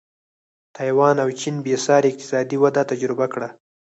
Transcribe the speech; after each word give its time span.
تایوان 0.75 1.15
او 1.23 1.29
چین 1.39 1.55
بېسارې 1.65 2.07
اقتصادي 2.11 2.57
وده 2.59 2.81
تجربه 2.91 3.25
کړه. 3.33 3.49